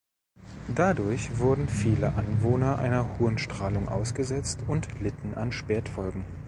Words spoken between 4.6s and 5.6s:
und litten an